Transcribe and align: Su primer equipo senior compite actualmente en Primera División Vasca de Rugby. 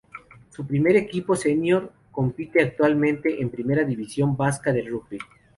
Su 0.49 0.65
primer 0.65 0.95
equipo 0.95 1.35
senior 1.35 1.93
compite 2.11 2.63
actualmente 2.63 3.39
en 3.39 3.51
Primera 3.51 3.83
División 3.83 4.35
Vasca 4.35 4.73
de 4.73 4.81
Rugby. 4.81 5.19